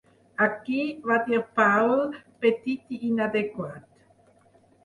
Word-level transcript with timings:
"Aquí", 0.43 0.77
va 1.11 1.17
dir 1.27 1.41
Paul, 1.59 2.01
petit 2.47 2.97
i 2.97 2.99
inadequat. 3.11 3.89